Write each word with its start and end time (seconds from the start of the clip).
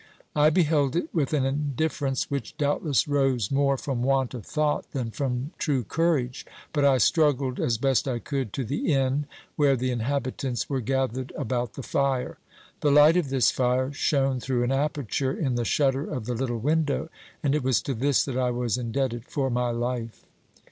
I 0.35 0.49
beheld 0.49 0.95
it 0.95 1.13
with 1.13 1.31
an 1.31 1.45
indifference 1.45 2.31
which 2.31 2.57
doubtless 2.57 3.07
rose 3.07 3.51
more 3.51 3.77
from 3.77 4.01
want 4.01 4.33
of 4.33 4.47
thought 4.47 4.89
than 4.93 5.11
from 5.11 5.51
true 5.59 5.83
courage, 5.83 6.43
but 6.73 6.83
I 6.83 6.97
struggled 6.97 7.59
as 7.59 7.77
I 7.77 7.81
best 7.81 8.07
could 8.23 8.51
to 8.53 8.65
the 8.65 8.91
inn, 8.91 9.27
where 9.57 9.75
the 9.75 9.91
inhabitants 9.91 10.67
were 10.67 10.81
gathered 10.81 11.31
about 11.37 11.73
the 11.75 11.83
fire. 11.83 12.39
The 12.79 12.89
light 12.89 13.15
of 13.15 13.29
this 13.29 13.51
fire 13.51 13.93
shone 13.93 14.39
through 14.39 14.63
an 14.63 14.71
aperture 14.71 15.37
in 15.37 15.53
the 15.53 15.65
shutter 15.65 16.09
of 16.11 16.25
the 16.25 16.33
little 16.33 16.57
window, 16.57 17.09
and 17.43 17.53
it 17.53 17.61
was 17.63 17.79
to 17.83 17.93
this 17.93 18.25
that 18.25 18.39
I 18.39 18.49
was 18.49 18.79
indebted 18.79 19.25
for 19.25 19.51
my 19.51 19.69
life. 19.69 20.25